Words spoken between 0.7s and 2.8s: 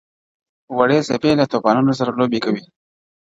وړې څپې له توپانونو سره لوبي کوي!.